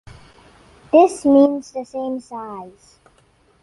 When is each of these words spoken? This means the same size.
This 0.91 1.23
means 1.27 1.69
the 1.73 1.85
same 1.85 2.19
size. 2.21 2.97